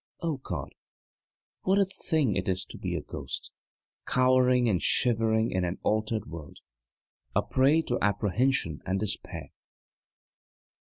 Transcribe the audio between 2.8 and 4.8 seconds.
a ghost, cowering